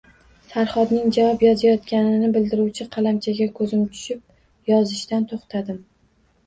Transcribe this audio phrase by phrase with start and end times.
[0.53, 5.81] Farhodning javob yozayotganini bildiruvchi qalamchaga ko`zim tushib yozishdan to`xtadim